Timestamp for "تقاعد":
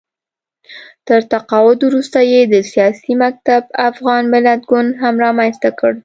1.33-1.79